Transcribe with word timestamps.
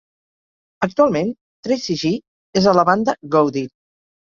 Actualment, 0.87 1.29
Tracy 1.69 1.99
G 2.05 2.13
és 2.63 2.71
a 2.73 2.75
la 2.81 2.89
banda 2.91 3.19
Goad-ed. 3.39 3.75